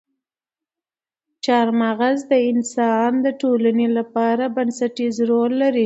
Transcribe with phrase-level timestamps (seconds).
[1.45, 5.79] چار مغز د افغانستان د ټولنې لپاره بنسټيز رول لري.